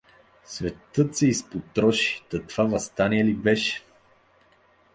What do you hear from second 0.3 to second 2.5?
—Светът се изпотроши… Та